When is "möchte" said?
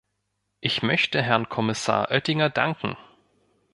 0.81-1.21